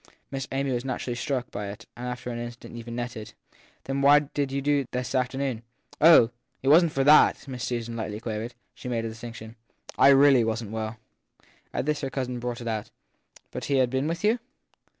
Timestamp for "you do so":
4.51-4.87